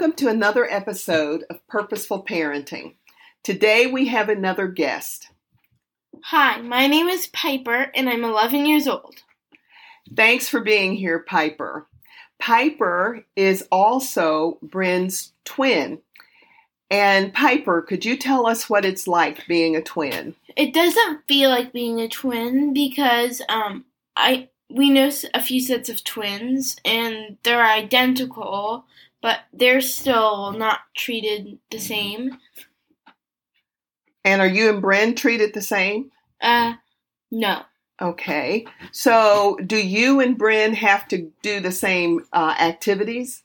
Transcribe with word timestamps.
Welcome 0.00 0.16
to 0.16 0.28
another 0.30 0.64
episode 0.64 1.44
of 1.50 1.66
Purposeful 1.66 2.24
Parenting. 2.24 2.94
Today 3.42 3.86
we 3.86 4.06
have 4.06 4.30
another 4.30 4.66
guest. 4.66 5.28
Hi, 6.24 6.58
my 6.62 6.86
name 6.86 7.08
is 7.08 7.26
Piper 7.26 7.90
and 7.94 8.08
I'm 8.08 8.24
11 8.24 8.64
years 8.64 8.88
old. 8.88 9.16
Thanks 10.16 10.48
for 10.48 10.60
being 10.60 10.94
here, 10.94 11.18
Piper. 11.18 11.86
Piper 12.38 13.26
is 13.36 13.68
also 13.70 14.56
Bryn's 14.62 15.34
twin. 15.44 16.00
And 16.90 17.34
Piper, 17.34 17.82
could 17.82 18.02
you 18.02 18.16
tell 18.16 18.46
us 18.46 18.70
what 18.70 18.86
it's 18.86 19.06
like 19.06 19.46
being 19.46 19.76
a 19.76 19.82
twin? 19.82 20.34
It 20.56 20.72
doesn't 20.72 21.28
feel 21.28 21.50
like 21.50 21.74
being 21.74 22.00
a 22.00 22.08
twin 22.08 22.72
because 22.72 23.42
um 23.50 23.84
I 24.16 24.48
we 24.70 24.88
know 24.88 25.10
a 25.34 25.42
few 25.42 25.60
sets 25.60 25.90
of 25.90 26.02
twins 26.04 26.76
and 26.86 27.36
they're 27.42 27.66
identical, 27.66 28.86
but 29.22 29.40
they're 29.52 29.80
still 29.80 30.52
not 30.52 30.80
treated 30.96 31.58
the 31.70 31.78
same. 31.78 32.38
And 34.24 34.40
are 34.40 34.46
you 34.46 34.70
and 34.70 34.82
Bryn 34.82 35.14
treated 35.14 35.54
the 35.54 35.62
same? 35.62 36.10
Uh 36.40 36.74
no. 37.30 37.62
Okay. 38.02 38.66
So, 38.92 39.58
do 39.66 39.76
you 39.76 40.20
and 40.20 40.38
Bryn 40.38 40.72
have 40.74 41.06
to 41.08 41.30
do 41.42 41.60
the 41.60 41.72
same 41.72 42.24
uh, 42.32 42.54
activities? 42.58 43.42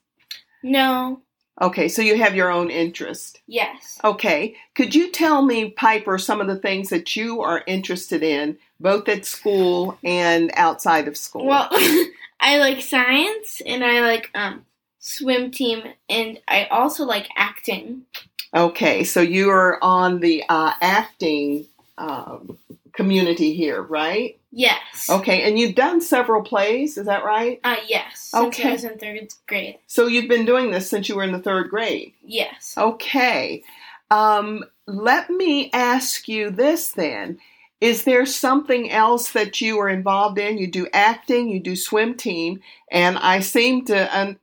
No. 0.64 1.22
Okay, 1.62 1.88
so 1.88 2.02
you 2.02 2.18
have 2.18 2.36
your 2.36 2.52
own 2.52 2.70
interest. 2.70 3.42
Yes. 3.48 4.00
Okay. 4.04 4.56
Could 4.74 4.94
you 4.94 5.10
tell 5.12 5.42
me, 5.42 5.72
Piper, 5.72 6.18
some 6.18 6.42
of 6.42 6.48
the 6.48 6.58
things 6.58 6.90
that 6.90 7.16
you 7.16 7.42
are 7.42 7.64
interested 7.66 8.24
in, 8.24 8.58
both 8.80 9.08
at 9.08 9.26
school 9.26 9.98
and 10.04 10.52
outside 10.56 11.08
of 11.08 11.16
school? 11.16 11.46
Well, 11.46 11.70
I 12.42 12.58
like 12.58 12.82
science 12.82 13.62
and 13.66 13.84
I 13.84 14.02
like 14.02 14.30
um 14.36 14.66
swim 15.06 15.52
team 15.52 15.84
and 16.10 16.40
I 16.48 16.66
also 16.66 17.06
like 17.06 17.30
acting. 17.38 18.06
Okay, 18.54 19.04
so 19.04 19.22
you 19.22 19.50
are 19.50 19.78
on 19.84 20.20
the 20.20 20.44
uh, 20.50 20.72
acting 20.82 21.68
um, 21.98 22.58
community 22.94 23.54
here, 23.54 23.82
right? 23.84 24.40
Yes. 24.52 25.10
Okay, 25.10 25.44
and 25.44 25.60
you've 25.60 25.76
done 25.76 26.02
several 26.02 26.42
plays, 26.42 26.98
is 26.98 27.06
that 27.06 27.24
right? 27.24 27.60
Uh 27.64 27.76
yes. 27.88 28.32
Since 28.32 28.46
Okay. 28.48 28.70
I 28.70 28.72
was 28.72 28.84
in 28.84 28.98
third 28.98 29.34
grade. 29.48 29.78
So 29.86 30.08
you've 30.08 30.30
been 30.30 30.46
doing 30.46 30.72
this 30.72 30.90
since 30.90 31.08
you 31.08 31.16
were 31.16 31.24
in 31.24 31.34
the 31.34 31.40
third 31.42 31.70
grade. 31.70 32.14
Yes. 32.24 32.74
Okay. 32.76 33.64
Um, 34.10 34.64
let 34.88 35.30
me 35.30 35.70
ask 35.74 36.28
you 36.28 36.50
this 36.50 36.92
then. 36.92 37.38
Is 37.82 38.06
there 38.06 38.26
something 38.26 38.90
else 38.90 39.34
that 39.34 39.60
you 39.62 39.78
are 39.80 39.90
involved 39.90 40.40
in? 40.40 40.58
You 40.58 40.68
do 40.68 40.88
acting, 40.94 41.50
you 41.50 41.60
do 41.60 41.76
swim 41.76 42.16
team, 42.16 42.62
and 42.90 43.18
I 43.18 43.42
seem 43.42 43.86
to 43.86 44.18
um, 44.18 44.38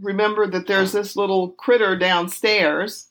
remember 0.00 0.46
that 0.46 0.66
there's 0.66 0.92
this 0.92 1.16
little 1.16 1.50
critter 1.50 1.96
downstairs 1.96 3.08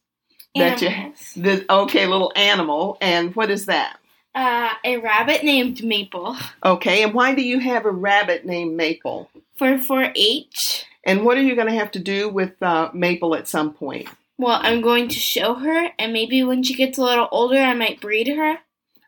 that 0.55 0.81
you 0.81 1.13
the 1.41 1.65
okay 1.69 2.07
little 2.07 2.31
animal 2.35 2.97
and 3.01 3.35
what 3.35 3.49
is 3.49 3.67
that? 3.67 3.97
Uh, 4.35 4.69
a 4.83 4.97
rabbit 4.97 5.43
named 5.43 5.83
Maple 5.83 6.37
Okay, 6.63 7.03
and 7.03 7.13
why 7.13 7.33
do 7.33 7.41
you 7.41 7.59
have 7.59 7.85
a 7.85 7.91
rabbit 7.91 8.45
named 8.45 8.75
Maple? 8.75 9.29
for 9.59 9.77
4-H. 9.77 10.85
And 11.03 11.25
what 11.25 11.37
are 11.37 11.41
you 11.41 11.53
going 11.53 11.67
to 11.67 11.73
have 11.73 11.91
to 11.91 11.99
do 11.99 12.29
with 12.29 12.61
uh, 12.63 12.89
Maple 12.93 13.35
at 13.35 13.47
some 13.47 13.73
point? 13.73 14.07
Well, 14.37 14.59
I'm 14.61 14.81
going 14.81 15.09
to 15.09 15.19
show 15.19 15.53
her, 15.53 15.89
and 15.99 16.13
maybe 16.13 16.43
when 16.43 16.63
she 16.63 16.73
gets 16.73 16.97
a 16.97 17.03
little 17.03 17.27
older, 17.31 17.57
I 17.57 17.73
might 17.73 17.99
breed 17.99 18.29
her. 18.29 18.57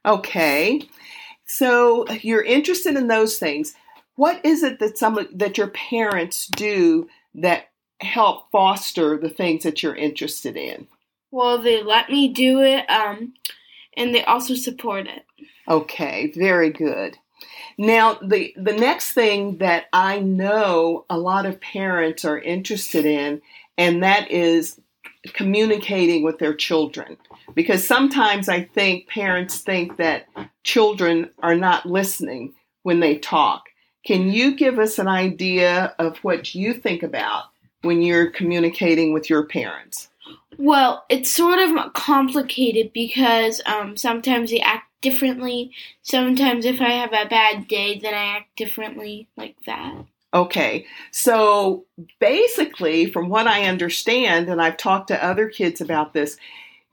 Okay. 0.06 0.90
So 1.46 2.06
you're 2.10 2.44
interested 2.44 2.96
in 2.96 3.08
those 3.08 3.38
things. 3.38 3.74
What 4.16 4.46
is 4.46 4.62
it 4.62 4.80
that 4.80 4.98
some 4.98 5.26
that 5.34 5.58
your 5.58 5.68
parents 5.68 6.48
do 6.48 7.08
that 7.36 7.70
help 8.02 8.52
foster 8.52 9.18
the 9.18 9.30
things 9.30 9.64
that 9.64 9.82
you're 9.82 9.96
interested 9.96 10.58
in? 10.58 10.88
Well, 11.32 11.62
they 11.62 11.82
let 11.82 12.10
me 12.10 12.28
do 12.28 12.62
it, 12.62 12.90
um, 12.90 13.34
and 13.96 14.14
they 14.14 14.24
also 14.24 14.56
support 14.56 15.08
it. 15.08 15.24
Okay, 15.68 16.32
very 16.36 16.72
good. 16.72 17.18
Now, 17.78 18.16
the 18.22 18.54
the 18.58 18.74
next 18.74 19.14
thing 19.14 19.58
that 19.58 19.86
I 19.94 20.20
know 20.20 21.06
a 21.10 21.18
lot 21.18 21.46
of 21.46 21.62
parents 21.62 22.26
are 22.26 22.38
interested 22.38 23.06
in 23.06 23.42
and 23.78 24.04
that 24.04 24.30
is 24.30 24.80
communicating 25.34 26.24
with 26.24 26.40
their 26.40 26.54
children. 26.54 27.18
Because 27.54 27.86
sometimes 27.86 28.50
I 28.50 28.64
think 28.64 29.08
parents 29.08 29.60
think 29.60 29.98
that 29.98 30.28
children 30.64 31.30
are 31.42 31.56
not 31.56 31.86
listening 31.86 32.54
when 32.84 33.00
they 33.00 33.18
talk. 33.18 33.64
Can 34.06 34.30
you 34.30 34.56
give 34.56 34.80
us 34.80 34.98
an 35.00 35.08
idea 35.08 35.94
of 36.00 36.18
what 36.20 36.56
you 36.56 36.74
think 36.74 37.04
about 37.04 37.46
when 37.82 38.02
you're 38.02 38.30
communicating 38.30 39.14
with 39.14 39.30
your 39.30 39.44
parents? 39.44 40.10
Well, 40.58 41.06
it's 41.10 41.32
sort 41.32 41.60
of 41.60 41.94
complicated 41.94 42.94
because 42.94 43.62
um, 43.66 43.98
sometimes 43.98 44.52
they 44.52 44.60
act 44.60 44.88
differently. 45.02 45.72
Sometimes, 46.04 46.66
if 46.66 46.80
I 46.80 46.92
have 46.92 47.14
a 47.14 47.28
bad 47.28 47.68
day, 47.68 48.00
then 48.00 48.14
I 48.14 48.38
act 48.38 48.56
differently, 48.56 49.28
like 49.36 49.56
that. 49.66 50.06
Okay, 50.34 50.86
so 51.12 51.86
basically, 52.20 53.08
from 53.12 53.28
what 53.28 53.48
I 53.48 53.66
understand, 53.66 54.48
and 54.48 54.62
I've 54.62 54.78
talked 54.78 55.10
to 55.10 55.24
other 55.24 55.50
kids 55.50 55.82
about 55.82 56.14
this, 56.14 56.38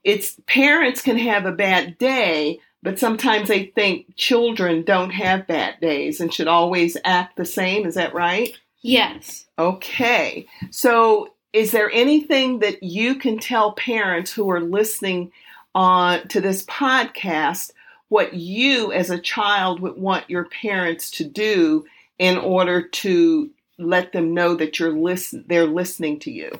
it's 0.03 0.35
parents 0.45 1.01
can 1.01 1.17
have 1.17 1.45
a 1.45 1.51
bad 1.51 1.97
day, 1.97 2.59
but 2.83 2.99
sometimes 2.99 3.47
they 3.47 3.65
think 3.75 4.15
children 4.15 4.83
don't 4.83 5.11
have 5.11 5.47
bad 5.47 5.79
days 5.79 6.19
and 6.19 6.33
should 6.33 6.47
always 6.47 6.97
act 7.05 7.37
the 7.37 7.45
same. 7.45 7.85
Is 7.85 7.95
that 7.95 8.13
right? 8.13 8.57
Yes. 8.81 9.45
Okay, 9.57 10.47
so 10.69 11.33
is 11.51 11.71
there 11.71 11.91
anything 11.91 12.59
that 12.59 12.83
you 12.83 13.15
can 13.15 13.39
tell 13.39 13.73
parents 13.73 14.31
who 14.31 14.49
are 14.51 14.61
listening 14.61 15.31
on 15.75 16.27
to 16.29 16.41
this 16.41 16.63
podcast 16.65 17.71
what 18.07 18.33
you 18.33 18.91
as 18.91 19.09
a 19.09 19.19
child 19.19 19.79
would 19.79 19.97
want 19.97 20.29
your 20.29 20.45
parents 20.45 21.11
to 21.11 21.23
do 21.23 21.85
in 22.17 22.37
order 22.37 22.81
to 22.81 23.49
let 23.77 24.11
them 24.11 24.33
know 24.33 24.55
that 24.55 24.79
you're 24.79 24.91
listen 24.91 25.45
they're 25.47 25.65
listening 25.65 26.19
to 26.19 26.31
you? 26.31 26.51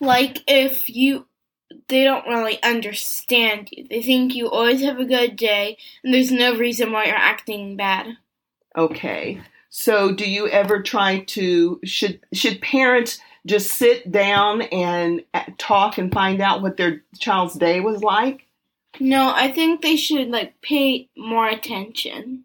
Like 0.00 0.42
if 0.46 0.88
you 0.88 1.26
they 1.88 2.04
don't 2.04 2.26
really 2.26 2.62
understand 2.62 3.68
you. 3.72 3.86
They 3.88 4.02
think 4.02 4.34
you 4.34 4.50
always 4.50 4.82
have 4.82 4.98
a 4.98 5.04
good 5.04 5.36
day 5.36 5.76
and 6.02 6.14
there's 6.14 6.32
no 6.32 6.56
reason 6.56 6.92
why 6.92 7.06
you're 7.06 7.16
acting 7.16 7.76
bad. 7.76 8.16
Okay. 8.76 9.40
So 9.70 10.12
do 10.12 10.28
you 10.28 10.48
ever 10.48 10.82
try 10.82 11.20
to 11.20 11.80
should 11.84 12.20
should 12.32 12.60
parents 12.60 13.20
just 13.46 13.70
sit 13.70 14.10
down 14.10 14.62
and 14.62 15.22
uh, 15.34 15.44
talk 15.58 15.98
and 15.98 16.12
find 16.12 16.40
out 16.40 16.62
what 16.62 16.76
their 16.76 17.02
child's 17.18 17.54
day 17.54 17.80
was 17.80 18.02
like? 18.02 18.46
No, 19.00 19.32
I 19.34 19.50
think 19.52 19.82
they 19.82 19.96
should 19.96 20.28
like 20.28 20.60
pay 20.62 21.08
more 21.16 21.46
attention. 21.46 22.44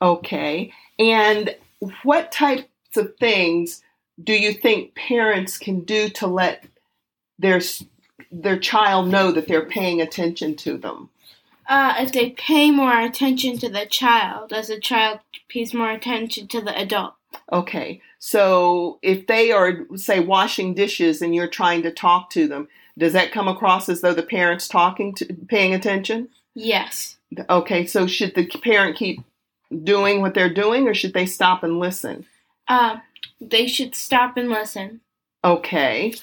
Okay. 0.00 0.72
And 0.98 1.54
what 2.02 2.32
types 2.32 2.96
of 2.96 3.16
things 3.18 3.82
do 4.22 4.32
you 4.32 4.52
think 4.52 4.94
parents 4.94 5.58
can 5.58 5.80
do 5.80 6.08
to 6.10 6.26
let 6.26 6.64
their 7.38 7.60
their 8.30 8.58
child 8.58 9.08
know 9.08 9.30
that 9.32 9.48
they're 9.48 9.66
paying 9.66 10.00
attention 10.00 10.56
to 10.56 10.78
them? 10.78 11.10
Uh, 11.68 11.94
if 11.98 12.12
they 12.12 12.30
pay 12.30 12.70
more 12.70 13.00
attention 13.00 13.58
to 13.58 13.68
the 13.68 13.86
child, 13.86 14.52
as 14.52 14.68
the 14.68 14.78
child 14.78 15.20
pays 15.48 15.74
more 15.74 15.90
attention 15.90 16.46
to 16.48 16.60
the 16.60 16.76
adult. 16.78 17.14
Okay. 17.52 18.00
So 18.18 18.98
if 19.02 19.26
they 19.26 19.52
are 19.52 19.86
say 19.96 20.20
washing 20.20 20.74
dishes 20.74 21.22
and 21.22 21.34
you're 21.34 21.48
trying 21.48 21.82
to 21.82 21.92
talk 21.92 22.30
to 22.30 22.46
them, 22.46 22.68
does 22.98 23.12
that 23.12 23.32
come 23.32 23.48
across 23.48 23.88
as 23.88 24.00
though 24.00 24.14
the 24.14 24.22
parent's 24.22 24.68
talking 24.68 25.14
to 25.16 25.26
paying 25.48 25.74
attention? 25.74 26.28
Yes. 26.54 27.16
Okay, 27.50 27.86
so 27.86 28.06
should 28.06 28.34
the 28.34 28.46
parent 28.46 28.96
keep 28.96 29.20
doing 29.84 30.22
what 30.22 30.34
they're 30.34 30.52
doing 30.52 30.88
or 30.88 30.94
should 30.94 31.12
they 31.12 31.26
stop 31.26 31.62
and 31.62 31.78
listen? 31.78 32.24
Uh, 32.68 32.98
they 33.40 33.66
should 33.66 33.94
stop 33.94 34.36
and 34.36 34.48
listen. 34.48 35.00
Okay. 35.44 36.14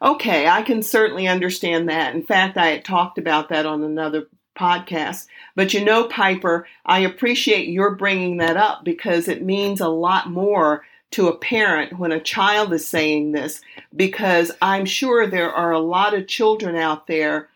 Okay, 0.00 0.48
I 0.48 0.62
can 0.62 0.82
certainly 0.82 1.26
understand 1.26 1.88
that. 1.88 2.14
In 2.14 2.22
fact, 2.22 2.56
I 2.56 2.68
had 2.68 2.84
talked 2.84 3.18
about 3.18 3.48
that 3.48 3.66
on 3.66 3.82
another 3.82 4.26
podcast. 4.54 5.26
But 5.54 5.74
you 5.74 5.84
know, 5.84 6.04
Piper, 6.04 6.66
I 6.84 7.00
appreciate 7.00 7.68
your 7.68 7.94
bringing 7.94 8.38
that 8.38 8.56
up 8.56 8.84
because 8.84 9.28
it 9.28 9.42
means 9.42 9.80
a 9.80 9.88
lot 9.88 10.30
more 10.30 10.84
to 11.12 11.28
a 11.28 11.36
parent 11.36 11.98
when 11.98 12.12
a 12.12 12.20
child 12.20 12.72
is 12.72 12.86
saying 12.86 13.32
this 13.32 13.60
because 13.94 14.50
I'm 14.62 14.86
sure 14.86 15.26
there 15.26 15.52
are 15.52 15.72
a 15.72 15.78
lot 15.78 16.14
of 16.14 16.26
children 16.26 16.74
out 16.74 17.06
there 17.06 17.48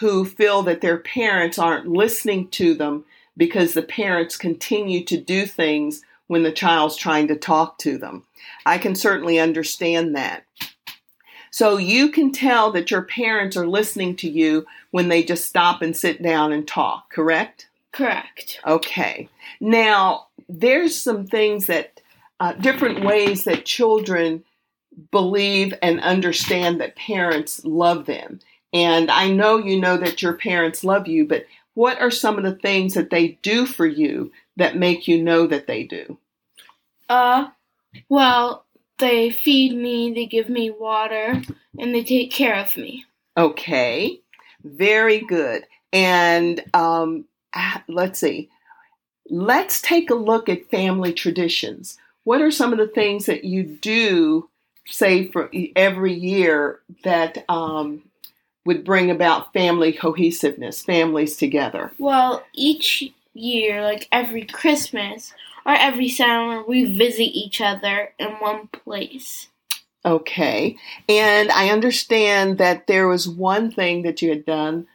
who 0.00 0.24
feel 0.24 0.62
that 0.62 0.80
their 0.80 0.98
parents 0.98 1.58
aren't 1.58 1.86
listening 1.86 2.48
to 2.48 2.74
them 2.74 3.04
because 3.36 3.74
the 3.74 3.82
parents 3.82 4.36
continue 4.36 5.04
to 5.04 5.16
do 5.16 5.46
things 5.46 6.02
when 6.26 6.42
the 6.42 6.52
child's 6.52 6.96
trying 6.96 7.28
to 7.28 7.36
talk 7.36 7.78
to 7.78 7.98
them. 7.98 8.24
I 8.66 8.78
can 8.78 8.94
certainly 8.94 9.38
understand 9.38 10.16
that. 10.16 10.44
So 11.54 11.76
you 11.76 12.08
can 12.08 12.32
tell 12.32 12.72
that 12.72 12.90
your 12.90 13.02
parents 13.02 13.56
are 13.56 13.68
listening 13.68 14.16
to 14.16 14.28
you 14.28 14.66
when 14.90 15.08
they 15.08 15.22
just 15.22 15.46
stop 15.46 15.82
and 15.82 15.96
sit 15.96 16.20
down 16.20 16.50
and 16.50 16.66
talk, 16.66 17.12
correct? 17.12 17.68
Correct. 17.92 18.58
Okay. 18.66 19.28
Now, 19.60 20.26
there's 20.48 21.00
some 21.00 21.28
things 21.28 21.66
that, 21.66 22.00
uh, 22.40 22.54
different 22.54 23.04
ways 23.04 23.44
that 23.44 23.64
children 23.64 24.42
believe 25.12 25.72
and 25.80 26.00
understand 26.00 26.80
that 26.80 26.96
parents 26.96 27.64
love 27.64 28.06
them. 28.06 28.40
And 28.72 29.08
I 29.08 29.30
know 29.30 29.58
you 29.58 29.80
know 29.80 29.96
that 29.96 30.22
your 30.22 30.32
parents 30.32 30.82
love 30.82 31.06
you, 31.06 31.24
but 31.24 31.46
what 31.74 32.00
are 32.00 32.10
some 32.10 32.36
of 32.36 32.42
the 32.42 32.56
things 32.56 32.94
that 32.94 33.10
they 33.10 33.38
do 33.42 33.64
for 33.64 33.86
you 33.86 34.32
that 34.56 34.74
make 34.76 35.06
you 35.06 35.22
know 35.22 35.46
that 35.46 35.68
they 35.68 35.84
do? 35.84 36.18
Uh, 37.08 37.46
well, 38.08 38.63
they 38.98 39.30
feed 39.30 39.76
me, 39.76 40.12
they 40.12 40.26
give 40.26 40.48
me 40.48 40.70
water, 40.70 41.42
and 41.78 41.94
they 41.94 42.04
take 42.04 42.30
care 42.30 42.54
of 42.54 42.76
me. 42.76 43.04
Okay, 43.36 44.20
very 44.62 45.20
good. 45.20 45.66
And 45.92 46.64
um, 46.74 47.26
ah, 47.54 47.82
let's 47.88 48.20
see, 48.20 48.50
let's 49.28 49.80
take 49.80 50.10
a 50.10 50.14
look 50.14 50.48
at 50.48 50.70
family 50.70 51.12
traditions. 51.12 51.98
What 52.24 52.40
are 52.40 52.50
some 52.50 52.72
of 52.72 52.78
the 52.78 52.86
things 52.86 53.26
that 53.26 53.44
you 53.44 53.64
do, 53.64 54.48
say, 54.86 55.28
for 55.28 55.50
every 55.76 56.14
year 56.14 56.80
that 57.02 57.44
um, 57.48 58.02
would 58.64 58.84
bring 58.84 59.10
about 59.10 59.52
family 59.52 59.92
cohesiveness, 59.92 60.82
families 60.82 61.36
together? 61.36 61.92
Well, 61.98 62.44
each 62.54 63.12
year, 63.34 63.82
like 63.82 64.08
every 64.10 64.44
Christmas 64.44 65.34
or 65.66 65.74
every 65.74 66.08
summer, 66.08 66.62
we 66.62 66.84
visit 66.84 67.22
each 67.22 67.60
other 67.60 68.12
in 68.18 68.28
one 68.34 68.68
place. 68.68 69.48
Okay. 70.04 70.76
And 71.08 71.50
I 71.50 71.70
understand 71.70 72.58
that 72.58 72.86
there 72.86 73.08
was 73.08 73.28
one 73.28 73.70
thing 73.70 74.02
that 74.02 74.20
you 74.20 74.28
had 74.28 74.44
done 74.44 74.86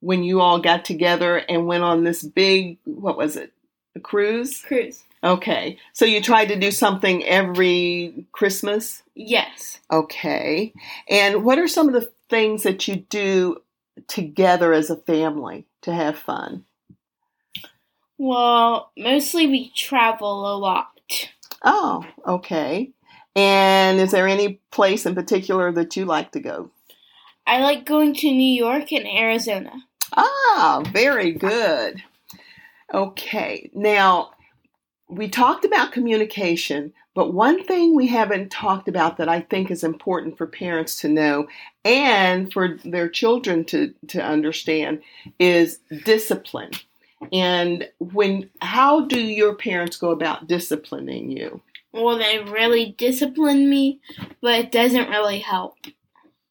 when 0.00 0.22
you 0.22 0.40
all 0.40 0.60
got 0.60 0.84
together 0.84 1.36
and 1.36 1.66
went 1.66 1.82
on 1.82 2.04
this 2.04 2.22
big, 2.22 2.78
what 2.84 3.18
was 3.18 3.36
it, 3.36 3.52
a 3.94 4.00
cruise? 4.00 4.62
Cruise. 4.62 5.02
Okay. 5.22 5.78
So 5.92 6.04
you 6.04 6.22
tried 6.22 6.46
to 6.46 6.56
do 6.56 6.70
something 6.70 7.24
every 7.24 8.26
Christmas? 8.32 9.02
Yes. 9.14 9.80
Okay. 9.90 10.72
And 11.08 11.44
what 11.44 11.58
are 11.58 11.68
some 11.68 11.88
of 11.88 11.94
the 11.94 12.10
things 12.30 12.62
that 12.62 12.86
you 12.86 12.96
do 12.96 13.56
together 14.06 14.72
as 14.72 14.90
a 14.90 14.96
family 14.96 15.66
to 15.82 15.92
have 15.92 16.16
fun? 16.16 16.64
Well, 18.18 18.90
mostly 18.96 19.46
we 19.46 19.70
travel 19.70 20.54
a 20.54 20.58
lot. 20.58 21.30
Oh, 21.64 22.04
okay. 22.26 22.90
And 23.36 24.00
is 24.00 24.10
there 24.10 24.26
any 24.26 24.60
place 24.72 25.06
in 25.06 25.14
particular 25.14 25.70
that 25.72 25.96
you 25.96 26.04
like 26.04 26.32
to 26.32 26.40
go? 26.40 26.70
I 27.46 27.60
like 27.60 27.86
going 27.86 28.14
to 28.14 28.30
New 28.30 28.54
York 28.54 28.92
and 28.92 29.06
Arizona. 29.06 29.72
Ah, 30.16 30.82
very 30.92 31.32
good. 31.32 32.02
Okay. 32.92 33.70
Now, 33.72 34.32
we 35.08 35.28
talked 35.28 35.64
about 35.64 35.92
communication, 35.92 36.92
but 37.14 37.32
one 37.32 37.64
thing 37.64 37.94
we 37.94 38.08
haven't 38.08 38.50
talked 38.50 38.88
about 38.88 39.16
that 39.16 39.28
I 39.28 39.40
think 39.40 39.70
is 39.70 39.84
important 39.84 40.36
for 40.36 40.46
parents 40.46 41.00
to 41.00 41.08
know 41.08 41.46
and 41.84 42.52
for 42.52 42.78
their 42.84 43.08
children 43.08 43.64
to, 43.66 43.94
to 44.08 44.22
understand 44.22 45.00
is 45.38 45.78
discipline. 46.04 46.72
And 47.32 47.88
when 47.98 48.50
how 48.60 49.06
do 49.06 49.20
your 49.20 49.54
parents 49.54 49.96
go 49.96 50.10
about 50.10 50.46
disciplining 50.46 51.30
you? 51.30 51.60
Well, 51.92 52.18
they 52.18 52.38
really 52.38 52.94
discipline 52.98 53.68
me, 53.68 54.00
but 54.40 54.58
it 54.58 54.72
doesn't 54.72 55.08
really 55.08 55.40
help. 55.40 55.76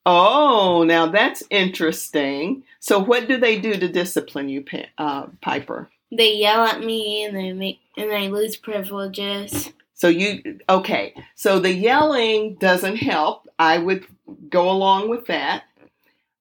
Oh, 0.05 0.83
now 0.83 1.07
that's 1.07 1.43
interesting. 1.49 2.63
So, 2.79 2.99
what 2.99 3.27
do 3.27 3.37
they 3.37 3.59
do 3.59 3.73
to 3.73 3.87
discipline 3.87 4.49
you, 4.49 4.63
uh, 4.97 5.27
Piper? 5.41 5.89
They 6.11 6.35
yell 6.35 6.63
at 6.63 6.81
me 6.81 7.23
and 7.23 7.35
they 7.35 7.51
make 7.51 7.79
and 7.97 8.11
I 8.11 8.27
lose 8.27 8.55
privileges. 8.55 9.73
So 9.93 10.07
you 10.07 10.59
okay? 10.69 11.13
So 11.35 11.59
the 11.59 11.73
yelling 11.73 12.55
doesn't 12.55 12.97
help. 12.97 13.49
I 13.57 13.79
would 13.79 14.05
go 14.49 14.69
along 14.69 15.09
with 15.09 15.25
that. 15.25 15.63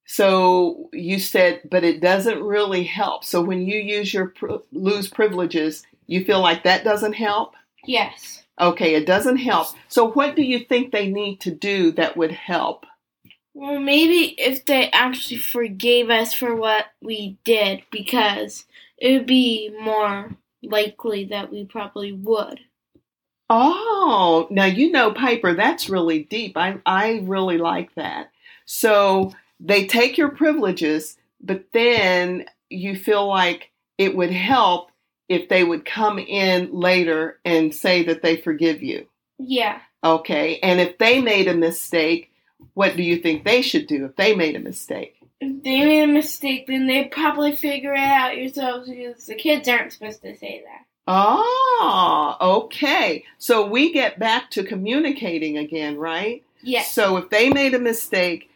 So 0.07 0.89
you 0.93 1.19
said, 1.19 1.63
but 1.69 1.85
it 1.85 2.01
doesn't 2.01 2.43
really 2.43 2.85
help. 2.85 3.25
So 3.25 3.43
when 3.43 3.67
you 3.67 3.79
use 3.79 4.15
your 4.15 4.29
pr- 4.29 4.63
lose 4.73 5.09
privileges, 5.09 5.85
you 6.07 6.25
feel 6.25 6.41
like 6.41 6.63
that 6.63 6.85
doesn't 6.85 7.15
help? 7.15 7.55
Yes. 7.85 8.45
Okay, 8.61 8.95
it 8.95 9.05
doesn't 9.05 9.39
help. 9.39 9.69
So 9.89 10.11
what 10.13 10.37
do 10.37 10.43
you 10.43 10.61
think 10.61 10.91
they 10.91 11.09
need 11.09 11.41
to 11.41 11.51
do 11.51 11.91
that 11.93 12.17
would 12.17 12.33
help? 12.33 12.87
Well, 13.53 13.81
maybe 13.81 14.35
if 14.39 14.65
they 14.65 14.91
actually 14.91 15.39
forgave 15.39 16.09
us 16.09 16.33
for 16.33 16.55
what 16.55 16.87
we 17.03 17.39
did, 17.45 17.83
because 17.91 18.65
it 18.99 19.13
would 19.13 19.27
be 19.27 19.75
more 19.81 20.31
likely 20.63 21.25
that 21.27 21.51
we 21.51 21.65
probably 21.65 22.13
would. 22.13 22.61
Oh, 23.49 24.47
now 24.51 24.65
you 24.65 24.91
know, 24.91 25.13
Piper, 25.13 25.55
that's 25.55 25.89
really 25.89 26.25
deep. 26.25 26.57
I, 26.57 26.79
I 26.85 27.21
really 27.25 27.59
like 27.59 27.95
that. 27.95 28.31
So 28.65 29.33
they 29.61 29.87
take 29.87 30.19
your 30.19 30.31
privileges, 30.31 31.17
but 31.41 31.65
then 31.73 32.47
you 32.69 32.97
feel 32.97 33.27
like 33.27 33.71
it 33.99 34.17
would 34.17 34.31
help 34.31 34.91
if 35.29 35.49
they 35.49 35.65
would 35.65 35.85
come 35.85 36.19
in 36.19 36.73
later 36.73 37.41
and 37.45 37.75
say 37.75 38.05
that 38.05 38.23
they 38.23 38.37
forgive 38.37 38.83
you. 38.83 39.07
Yeah. 39.39 39.81
Okay. 40.05 40.59
And 40.61 40.81
if 40.81 40.99
they 40.99 41.21
made 41.21 41.49
a 41.49 41.55
mistake, 41.55 42.31
what 42.75 42.97
do 42.97 43.03
you 43.03 43.19
think 43.19 43.45
they 43.45 43.63
should 43.63 43.87
do 43.87 44.05
if 44.05 44.17
they 44.17 44.35
made 44.35 44.57
a 44.57 44.61
mistake? 44.61 45.17
If 45.41 45.63
they 45.63 45.85
made 45.85 46.03
a 46.03 46.13
mistake, 46.13 46.67
then 46.67 46.87
they 46.87 47.05
probably 47.05 47.55
figure 47.55 47.93
it 47.93 48.01
out 48.01 48.37
yourselves 48.37 48.89
because 48.89 49.27
the 49.27 49.35
kids 49.35 49.69
aren't 49.69 49.93
supposed 49.93 50.23
to 50.23 50.37
say 50.37 50.63
that. 50.65 50.87
Ah, 51.09 52.37
okay. 52.41 53.25
So 53.39 53.67
we 53.67 53.93
get 53.93 54.19
back 54.19 54.51
to 54.53 54.65
communicating 54.65 55.59
again, 55.59 55.97
right? 55.99 56.43
Yes. 56.63 56.93
So 56.93 57.17
if 57.17 57.31
they 57.31 57.51
made 57.51 57.75
a 57.75 57.79
mistake, 57.79 58.51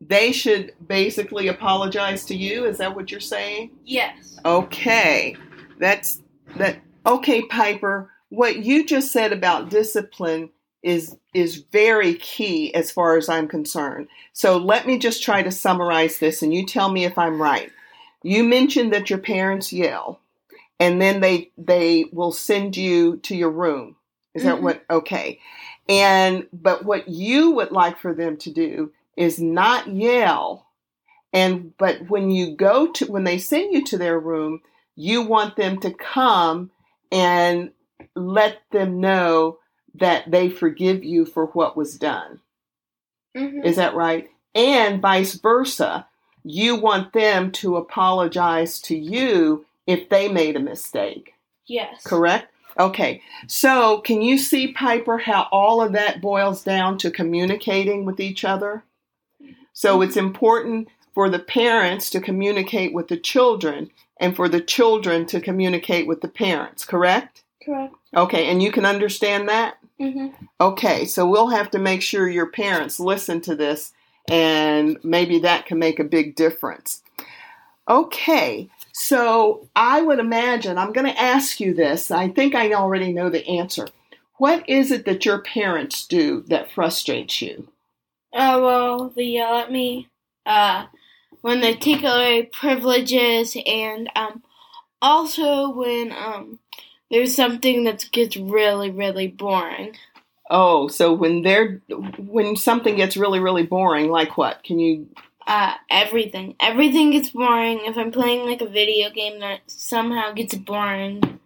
they 0.00 0.32
should 0.32 0.72
basically 0.86 1.48
apologize 1.48 2.24
to 2.26 2.34
you. 2.34 2.64
Is 2.64 2.78
that 2.78 2.96
what 2.96 3.10
you're 3.10 3.20
saying? 3.20 3.70
Yes. 3.84 4.38
Okay. 4.44 5.36
That's 5.78 6.22
that 6.56 6.78
okay, 7.06 7.42
Piper. 7.42 8.10
What 8.30 8.64
you 8.64 8.86
just 8.86 9.12
said 9.12 9.32
about 9.32 9.70
discipline 9.70 10.50
is 10.82 11.16
is 11.34 11.64
very 11.70 12.14
key 12.14 12.74
as 12.74 12.90
far 12.90 13.16
as 13.16 13.28
I'm 13.28 13.48
concerned. 13.48 14.08
So 14.32 14.56
let 14.56 14.86
me 14.86 14.98
just 14.98 15.22
try 15.22 15.42
to 15.42 15.50
summarize 15.50 16.18
this 16.18 16.42
and 16.42 16.54
you 16.54 16.66
tell 16.66 16.90
me 16.90 17.04
if 17.04 17.18
I'm 17.18 17.40
right. 17.40 17.70
You 18.22 18.44
mentioned 18.44 18.92
that 18.92 19.10
your 19.10 19.18
parents 19.18 19.72
yell 19.72 20.20
and 20.78 21.00
then 21.00 21.20
they 21.20 21.50
they 21.58 22.06
will 22.12 22.32
send 22.32 22.76
you 22.76 23.18
to 23.18 23.36
your 23.36 23.50
room. 23.50 23.96
Is 24.34 24.44
that 24.44 24.56
mm-hmm. 24.56 24.64
what 24.64 24.84
okay. 24.90 25.40
And 25.88 26.46
but 26.52 26.84
what 26.84 27.08
you 27.08 27.50
would 27.52 27.72
like 27.72 27.98
for 27.98 28.14
them 28.14 28.36
to 28.38 28.50
do 28.50 28.92
is 29.20 29.38
not 29.38 29.86
yell 29.88 30.66
and 31.32 31.76
but 31.78 32.08
when 32.08 32.30
you 32.30 32.56
go 32.56 32.90
to 32.92 33.06
when 33.06 33.24
they 33.24 33.38
send 33.38 33.72
you 33.72 33.84
to 33.86 33.98
their 33.98 34.18
room, 34.18 34.60
you 34.96 35.22
want 35.22 35.56
them 35.56 35.78
to 35.80 35.92
come 35.92 36.70
and 37.12 37.70
let 38.14 38.58
them 38.72 39.00
know 39.00 39.58
that 39.94 40.30
they 40.30 40.48
forgive 40.48 41.04
you 41.04 41.24
for 41.24 41.46
what 41.46 41.76
was 41.76 41.96
done. 41.96 42.40
Mm-hmm. 43.36 43.64
Is 43.64 43.76
that 43.76 43.94
right? 43.94 44.28
And 44.54 45.00
vice 45.00 45.34
versa. 45.34 46.06
You 46.42 46.76
want 46.76 47.12
them 47.12 47.52
to 47.52 47.76
apologize 47.76 48.80
to 48.80 48.96
you 48.96 49.66
if 49.86 50.08
they 50.08 50.28
made 50.28 50.56
a 50.56 50.60
mistake. 50.60 51.34
Yes. 51.66 52.02
Correct? 52.02 52.50
Okay. 52.78 53.22
So, 53.46 54.00
can 54.00 54.22
you 54.22 54.38
see, 54.38 54.72
Piper, 54.72 55.18
how 55.18 55.48
all 55.52 55.82
of 55.82 55.92
that 55.92 56.22
boils 56.22 56.64
down 56.64 56.98
to 56.98 57.10
communicating 57.10 58.04
with 58.04 58.20
each 58.20 58.44
other? 58.44 58.84
So, 59.80 59.94
mm-hmm. 59.94 60.02
it's 60.02 60.16
important 60.18 60.88
for 61.14 61.30
the 61.30 61.38
parents 61.38 62.10
to 62.10 62.20
communicate 62.20 62.92
with 62.92 63.08
the 63.08 63.16
children 63.16 63.90
and 64.18 64.36
for 64.36 64.46
the 64.46 64.60
children 64.60 65.24
to 65.28 65.40
communicate 65.40 66.06
with 66.06 66.20
the 66.20 66.28
parents, 66.28 66.84
correct? 66.84 67.44
Correct. 67.64 67.94
Okay, 68.14 68.50
and 68.50 68.62
you 68.62 68.72
can 68.72 68.84
understand 68.84 69.48
that? 69.48 69.78
Mm-hmm. 69.98 70.28
Okay, 70.60 71.06
so 71.06 71.26
we'll 71.26 71.48
have 71.48 71.70
to 71.70 71.78
make 71.78 72.02
sure 72.02 72.28
your 72.28 72.50
parents 72.50 73.00
listen 73.00 73.40
to 73.40 73.56
this, 73.56 73.94
and 74.28 74.98
maybe 75.02 75.38
that 75.38 75.64
can 75.64 75.78
make 75.78 75.98
a 75.98 76.04
big 76.04 76.36
difference. 76.36 77.02
Okay, 77.88 78.68
so 78.92 79.66
I 79.74 80.02
would 80.02 80.18
imagine 80.18 80.76
I'm 80.76 80.92
going 80.92 81.06
to 81.06 81.18
ask 81.18 81.58
you 81.58 81.72
this. 81.72 82.10
I 82.10 82.28
think 82.28 82.54
I 82.54 82.74
already 82.74 83.14
know 83.14 83.30
the 83.30 83.48
answer. 83.48 83.88
What 84.36 84.68
is 84.68 84.90
it 84.90 85.06
that 85.06 85.24
your 85.24 85.38
parents 85.38 86.06
do 86.06 86.42
that 86.48 86.70
frustrates 86.70 87.40
you? 87.40 87.68
Oh, 88.32 88.62
well, 88.62 89.12
they 89.14 89.24
yell 89.24 89.56
at 89.56 89.72
me 89.72 90.08
uh, 90.46 90.86
when 91.40 91.60
they 91.60 91.74
take 91.74 92.02
away 92.02 92.48
privileges, 92.52 93.56
and 93.66 94.08
um, 94.14 94.42
also 95.02 95.70
when 95.70 96.12
um, 96.12 96.58
there's 97.10 97.34
something 97.34 97.84
that 97.84 98.08
gets 98.12 98.36
really, 98.36 98.90
really 98.90 99.26
boring. 99.26 99.96
Oh, 100.48 100.88
so 100.88 101.12
when 101.12 101.42
they're 101.42 101.80
when 102.18 102.56
something 102.56 102.96
gets 102.96 103.16
really, 103.16 103.40
really 103.40 103.64
boring, 103.64 104.10
like 104.10 104.36
what? 104.36 104.62
Can 104.62 104.78
you 104.78 105.08
uh, 105.46 105.74
everything. 105.90 106.54
Everything 106.60 107.10
gets 107.10 107.30
boring. 107.30 107.80
If 107.84 107.96
I'm 107.96 108.12
playing 108.12 108.46
like 108.46 108.62
a 108.62 108.68
video 108.68 109.10
game 109.10 109.40
that 109.40 109.60
somehow 109.66 110.32
gets 110.32 110.54
boring 110.54 111.40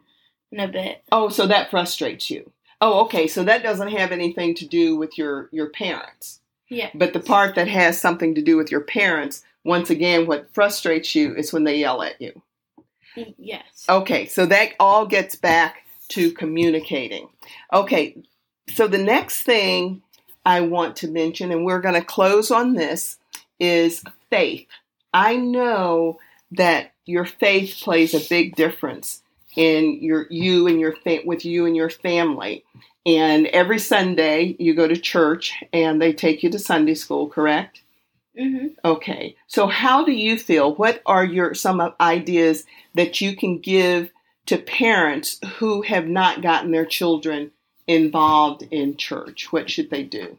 in 0.53 0.61
a 0.61 0.69
bit. 0.69 1.03
Oh, 1.11 1.31
so 1.31 1.47
that 1.47 1.71
frustrates 1.71 2.29
you. 2.29 2.51
Oh, 2.81 3.05
okay. 3.05 3.27
So 3.27 3.45
that 3.45 3.63
doesn't 3.63 3.93
have 3.93 4.13
anything 4.13 4.55
to 4.57 4.67
do 4.67 4.97
with 4.97 5.17
your 5.17 5.49
your 5.53 5.71
parents. 5.71 6.41
Yeah. 6.75 6.91
But 6.95 7.13
the 7.13 7.21
part 7.21 7.55
that 7.55 7.69
has 7.69 8.01
something 8.01 8.35
to 8.35 8.43
do 8.43 8.57
with 8.57 8.71
your 8.71 8.81
parents, 8.81 9.45
once 9.65 9.91
again, 9.91 10.27
what 10.27 10.53
frustrates 10.53 11.15
you 11.15 11.35
is 11.35 11.53
when 11.53 11.65
they 11.65 11.79
yell 11.79 12.03
at 12.03 12.21
you. 12.21 12.43
Yes. 13.39 13.87
Okay, 13.89 14.27
so 14.27 14.45
that 14.47 14.71
all 14.81 15.07
gets 15.07 15.37
back 15.37 15.87
to 16.09 16.33
communicating. 16.33 17.29
Okay, 17.73 18.23
so 18.69 18.89
the 18.89 18.99
next 18.99 19.43
thing 19.43 20.03
I 20.45 20.63
want 20.63 20.97
to 20.97 21.09
mention, 21.09 21.53
and 21.53 21.65
we're 21.65 21.81
going 21.81 21.95
to 21.95 22.05
close 22.05 22.51
on 22.51 22.75
this, 22.75 23.19
is 23.61 24.03
faith. 24.31 24.67
I 25.13 25.37
know 25.37 26.19
that 26.51 26.93
your 27.07 27.25
faith 27.25 27.79
plays 27.81 28.15
a 28.15 28.29
big 28.29 28.57
difference 28.57 29.23
in 29.57 30.03
your 30.03 30.27
you 30.31 30.67
and 30.67 30.81
your 30.81 30.93
fa- 30.97 31.23
with 31.25 31.45
you 31.45 31.67
and 31.67 31.77
your 31.77 31.91
family. 31.91 32.65
And 33.07 33.47
every 33.49 33.79
Sunday 33.79 34.57
you 34.59 34.75
go 34.75 34.89
to 34.89 34.97
church 34.97 35.53
and 35.73 36.01
they 36.01 36.13
take 36.13 36.43
you 36.43 36.51
to 36.51 36.59
Sunday 36.59 36.95
school, 36.95 37.29
correct? 37.29 37.83
Mm-hmm. 38.39 38.69
Okay. 38.85 39.37
So 39.47 39.67
how 39.67 40.05
do 40.05 40.13
you 40.13 40.39
feel? 40.39 40.75
What 40.75 41.03
are 41.07 41.25
your 41.25 41.55
some 41.55 41.95
ideas 42.01 42.65
that 42.95 43.21
you 43.21 43.37
can 43.37 43.59
give 43.59 44.11
to 44.47 44.59
parents 44.59 45.39
who 45.59 45.83
have 45.83 46.07
not 46.07 46.43
gotten 46.43 46.71
their 46.71 46.87
children 46.87 47.53
involved 47.87 48.63
in 48.71 48.97
church? 48.97 49.53
What 49.53 49.71
should 49.71 49.91
they 49.91 50.03
do? 50.03 50.37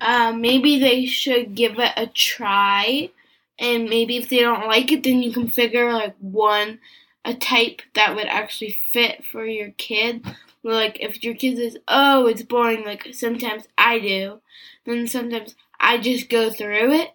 Uh, 0.00 0.32
maybe 0.32 0.78
they 0.78 1.06
should 1.06 1.54
give 1.54 1.78
it 1.78 1.92
a 1.96 2.06
try, 2.06 3.10
and 3.58 3.88
maybe 3.88 4.16
if 4.16 4.28
they 4.28 4.40
don't 4.40 4.66
like 4.66 4.90
it, 4.90 5.02
then 5.02 5.22
you 5.22 5.32
can 5.32 5.48
figure 5.48 5.92
like 5.92 6.16
one 6.18 6.78
a 7.24 7.34
type 7.34 7.82
that 7.94 8.14
would 8.14 8.26
actually 8.26 8.72
fit 8.72 9.24
for 9.24 9.44
your 9.44 9.70
kid. 9.70 10.24
Like 10.62 10.98
if 11.00 11.22
your 11.22 11.34
kid 11.34 11.56
says, 11.56 11.76
"Oh, 11.88 12.26
it's 12.26 12.42
boring," 12.42 12.84
like 12.84 13.08
sometimes 13.12 13.64
I 13.76 13.98
do, 13.98 14.40
then 14.84 15.06
sometimes 15.06 15.54
I 15.80 15.98
just 15.98 16.28
go 16.28 16.50
through 16.50 16.92
it, 16.92 17.10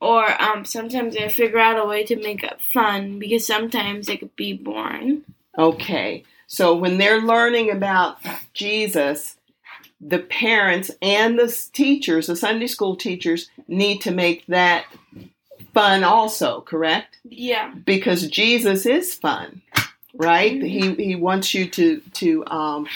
or 0.00 0.40
um, 0.40 0.64
sometimes 0.64 1.16
I 1.16 1.28
figure 1.28 1.58
out 1.58 1.78
a 1.78 1.86
way 1.86 2.04
to 2.04 2.16
make 2.16 2.42
it 2.42 2.60
fun 2.60 3.18
because 3.18 3.46
sometimes 3.46 4.08
it 4.08 4.20
could 4.20 4.36
be 4.36 4.52
boring. 4.52 5.22
Okay, 5.58 6.24
so 6.46 6.74
when 6.74 6.98
they're 6.98 7.20
learning 7.20 7.70
about 7.70 8.18
Jesus, 8.54 9.36
the 10.00 10.18
parents 10.18 10.90
and 11.00 11.38
the 11.38 11.48
teachers, 11.72 12.26
the 12.26 12.36
Sunday 12.36 12.66
school 12.66 12.96
teachers, 12.96 13.50
need 13.68 14.00
to 14.02 14.10
make 14.10 14.44
that 14.46 14.84
fun 15.74 16.04
also, 16.04 16.60
correct? 16.62 17.18
Yeah. 17.24 17.74
Because 17.84 18.26
Jesus 18.28 18.86
is 18.86 19.14
fun, 19.14 19.62
right? 20.14 20.52
Mm-hmm. 20.52 20.98
He 20.98 21.04
he 21.06 21.14
wants 21.16 21.54
you 21.54 21.68
to 21.70 22.00
to 22.14 22.46
um, 22.46 22.86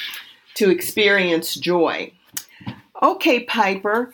to 0.55 0.71
experience 0.71 1.55
joy. 1.55 2.13
Okay, 3.03 3.45
Piper. 3.45 4.13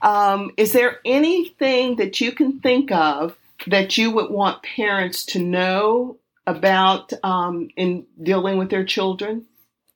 Um, 0.00 0.50
is 0.56 0.72
there 0.72 0.98
anything 1.04 1.96
that 1.96 2.20
you 2.20 2.32
can 2.32 2.58
think 2.60 2.90
of 2.90 3.36
that 3.68 3.96
you 3.96 4.10
would 4.10 4.30
want 4.30 4.62
parents 4.62 5.24
to 5.26 5.38
know 5.38 6.16
about 6.46 7.12
um, 7.22 7.68
in 7.76 8.04
dealing 8.20 8.58
with 8.58 8.70
their 8.70 8.84
children? 8.84 9.46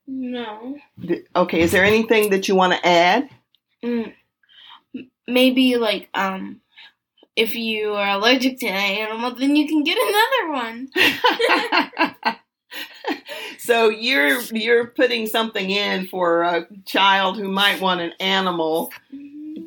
No. 0.07 0.77
Okay, 1.35 1.61
is 1.61 1.73
there 1.73 1.85
anything 1.85 2.31
that 2.31 2.47
you 2.47 2.55
want 2.55 2.75
to 2.75 2.87
add? 2.87 3.29
Mm, 3.83 4.15
maybe 5.27 5.77
like 5.77 6.09
um 6.15 6.61
if 7.37 7.55
you 7.55 7.93
are 7.93 8.17
allergic 8.17 8.59
to 8.61 8.67
an 8.67 8.75
animal, 8.75 9.35
then 9.35 9.55
you 9.55 9.69
can 9.69 9.85
get 9.85 9.99
another 10.03 10.53
one. 10.53 10.89
so 13.59 13.89
you're 13.91 14.41
you're 14.41 14.87
putting 14.89 15.27
something 15.27 15.71
in 15.71 16.07
for 16.07 16.43
a 16.43 16.67
child 16.87 17.37
who 17.37 17.49
might 17.49 17.81
want 17.81 18.01
an 18.01 18.13
animal 18.19 18.91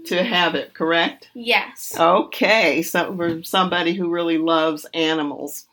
to 0.06 0.24
have 0.24 0.56
it, 0.56 0.74
correct? 0.74 1.30
Yes. 1.34 1.96
Okay, 1.98 2.82
so 2.82 3.16
for 3.16 3.44
somebody 3.44 3.94
who 3.94 4.10
really 4.10 4.38
loves 4.38 4.86
animals. 4.94 5.68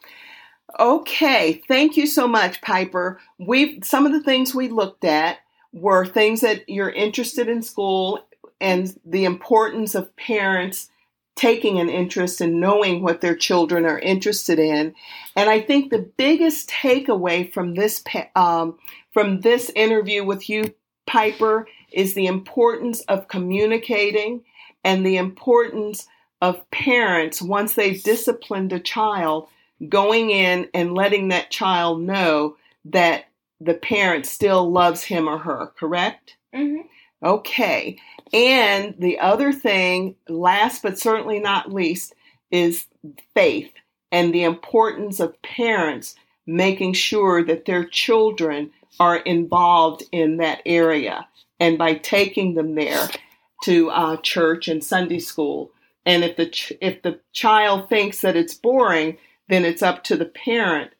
Okay, 0.78 1.62
thank 1.68 1.96
you 1.96 2.06
so 2.06 2.28
much, 2.28 2.60
Piper. 2.60 3.18
We 3.38 3.80
some 3.82 4.04
of 4.04 4.12
the 4.12 4.22
things 4.22 4.54
we 4.54 4.68
looked 4.68 5.04
at 5.04 5.38
were 5.72 6.06
things 6.06 6.42
that 6.42 6.68
you're 6.68 6.90
interested 6.90 7.48
in 7.48 7.62
school 7.62 8.26
and 8.60 8.98
the 9.04 9.24
importance 9.24 9.94
of 9.94 10.14
parents 10.16 10.90
taking 11.36 11.78
an 11.78 11.90
interest 11.90 12.40
in 12.40 12.58
knowing 12.58 13.02
what 13.02 13.20
their 13.20 13.36
children 13.36 13.84
are 13.84 13.98
interested 13.98 14.58
in. 14.58 14.94
And 15.36 15.48
I 15.50 15.60
think 15.60 15.90
the 15.90 16.10
biggest 16.16 16.68
takeaway 16.68 17.52
from 17.52 17.74
this 17.74 18.02
um, 18.34 18.78
from 19.12 19.40
this 19.42 19.70
interview 19.76 20.24
with 20.24 20.48
you, 20.50 20.74
Piper, 21.06 21.68
is 21.92 22.14
the 22.14 22.26
importance 22.26 23.02
of 23.02 23.28
communicating 23.28 24.44
and 24.82 25.04
the 25.04 25.16
importance 25.16 26.06
of 26.42 26.70
parents 26.70 27.40
once 27.40 27.74
they've 27.74 28.02
disciplined 28.02 28.72
a 28.72 28.80
child 28.80 29.48
going 29.88 30.30
in 30.30 30.68
and 30.74 30.94
letting 30.94 31.28
that 31.28 31.50
child 31.50 32.00
know 32.00 32.56
that 32.84 33.26
the 33.60 33.74
parent 33.74 34.26
still 34.26 34.70
loves 34.70 35.02
him 35.02 35.28
or 35.28 35.38
her, 35.38 35.72
correct? 35.78 36.36
Mm-hmm. 36.54 36.86
Okay. 37.22 37.98
And 38.32 38.94
the 38.98 39.18
other 39.18 39.52
thing, 39.52 40.16
last 40.28 40.82
but 40.82 40.98
certainly 40.98 41.38
not 41.38 41.72
least, 41.72 42.14
is 42.50 42.86
faith 43.34 43.72
and 44.12 44.32
the 44.32 44.44
importance 44.44 45.20
of 45.20 45.40
parents 45.42 46.14
making 46.46 46.92
sure 46.92 47.44
that 47.44 47.64
their 47.64 47.84
children 47.84 48.70
are 49.00 49.16
involved 49.16 50.04
in 50.12 50.38
that 50.38 50.62
area 50.64 51.26
and 51.58 51.76
by 51.76 51.94
taking 51.94 52.54
them 52.54 52.74
there 52.74 53.08
to 53.64 53.90
uh, 53.90 54.16
church 54.18 54.68
and 54.68 54.82
Sunday 54.84 55.18
school. 55.18 55.70
And 56.04 56.22
if 56.22 56.36
the 56.36 56.46
ch- 56.46 56.72
if 56.80 57.02
the 57.02 57.20
child 57.32 57.88
thinks 57.88 58.20
that 58.20 58.36
it's 58.36 58.54
boring, 58.54 59.18
then 59.48 59.64
it's 59.64 59.82
up 59.82 60.04
to 60.04 60.16
the 60.16 60.26
parent 60.26 60.92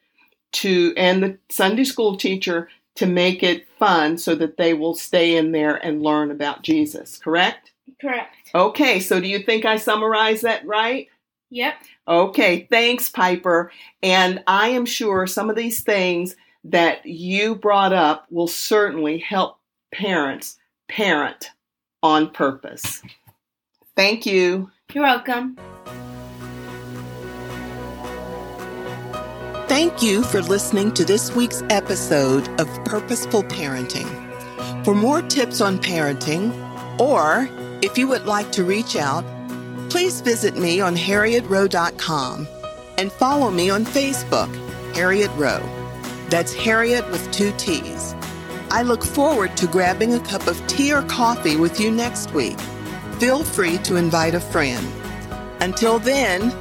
to 0.53 0.93
and 0.97 1.23
the 1.23 1.39
Sunday 1.51 1.85
school 1.85 2.17
teacher 2.17 2.69
to 2.97 3.07
make 3.07 3.43
it 3.43 3.67
fun 3.79 4.19
so 4.19 4.35
that 4.35 4.57
they 4.57 4.75
will 4.75 4.95
stay 4.95 5.37
in 5.37 5.53
there 5.53 5.77
and 5.77 6.03
learn 6.03 6.31
about 6.31 6.63
Jesus, 6.63 7.19
correct? 7.19 7.73
Correct. 8.01 8.35
Okay, 8.55 9.01
so 9.01 9.21
do 9.21 9.29
you 9.29 9.39
think 9.41 9.65
I 9.65 9.77
summarized 9.77 10.43
that 10.43 10.67
right? 10.67 11.09
Yep. 11.51 11.75
Okay, 12.09 12.67
thanks, 12.71 13.09
Piper. 13.09 13.71
And 14.03 14.43
I 14.47 14.69
am 14.69 14.87
sure 14.87 15.27
some 15.27 15.49
of 15.49 15.57
these 15.57 15.83
things 15.83 16.37
that 16.65 17.07
you 17.07 17.55
brought 17.55 17.93
up 17.93 18.27
will 18.31 18.49
certainly 18.49 19.19
help 19.19 19.59
parents 19.93 20.59
parent 20.89 21.51
on 22.03 22.31
purpose. 22.31 23.03
Thank 23.95 24.27
you. 24.27 24.71
You're 24.93 25.05
welcome. 25.05 25.57
Thank 29.69 30.01
you 30.01 30.23
for 30.23 30.41
listening 30.43 30.93
to 30.95 31.05
this 31.05 31.35
week's 31.35 31.63
episode 31.71 32.49
of 32.61 32.69
Purposeful 32.85 33.43
Parenting. 33.43 34.07
For 34.85 34.95
more 34.95 35.21
tips 35.23 35.61
on 35.61 35.79
parenting, 35.79 36.53
or 37.01 37.49
if 37.83 37.99
you 37.99 38.07
would 38.07 38.27
like 38.27 38.53
to 38.53 38.63
reach 38.63 38.95
out, 38.95 39.25
please 39.91 40.21
visit 40.21 40.57
me 40.57 40.81
on 40.81 40.95
harrietrow.com 40.95 42.47
and 42.97 43.11
follow 43.11 43.51
me 43.51 43.69
on 43.69 43.85
Facebook, 43.85 44.55
Harriett 44.95 45.33
Rowe. 45.37 45.69
That's 46.29 46.55
Harriett 46.55 47.11
with 47.11 47.29
two 47.33 47.53
T's. 47.59 48.15
I 48.71 48.83
look 48.83 49.05
forward 49.05 49.57
to 49.57 49.67
grabbing 49.67 50.15
a 50.15 50.21
cup 50.21 50.47
of 50.47 50.65
tea 50.69 50.93
or 50.93 51.03
coffee 51.03 51.57
with 51.57 51.81
you 51.81 51.91
next 51.91 52.33
week. 52.33 52.59
Feel 53.19 53.43
free 53.43 53.79
to 53.79 53.97
invite 53.97 54.37
a 54.37 54.41
friend. 54.41 54.87
Until 55.61 55.99
then, 55.99 56.55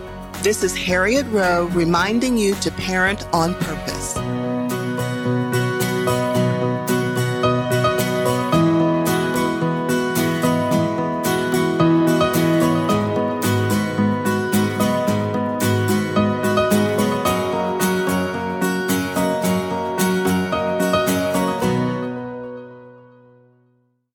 this 0.46 0.62
is 0.62 0.78
Harriett 0.78 1.26
Rowe 1.32 1.66
reminding 1.74 2.38
you 2.38 2.54
to 2.58 2.70
parent 2.70 3.28
on 3.34 3.56
purpose. 3.56 4.15